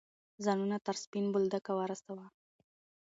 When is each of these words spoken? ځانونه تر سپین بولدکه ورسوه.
ځانونه 0.43 0.77
تر 0.85 0.95
سپین 1.03 1.25
بولدکه 1.33 1.71
ورسوه. 1.75 2.25